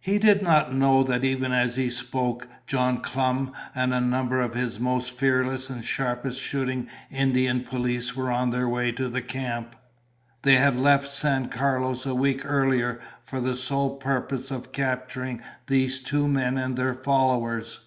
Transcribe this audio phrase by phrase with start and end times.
[0.00, 4.52] He did not know that even as he spoke, John Clum and a number of
[4.52, 9.74] his most fearless and sharpest shooting Indian police were on their way to the camp.
[10.42, 16.00] They had left San Carlos a week earlier for the sole purpose of capturing these
[16.00, 17.80] two men and their followers.